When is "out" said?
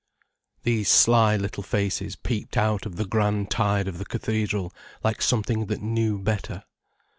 2.57-2.87